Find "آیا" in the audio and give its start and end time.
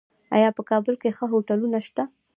0.35-0.49